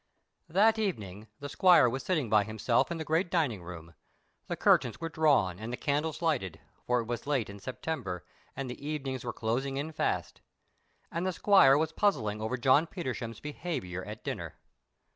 [0.49, 3.93] ]That evening the squire was sitting by himself in the great dining room.
[4.47, 8.25] The curtains were drawn and the candles lighted, for it was late in September,
[8.55, 10.41] and the evenings were closing in fast,
[11.11, 14.55] and the squire was puzzling over John Petersham's behaviour at dinner.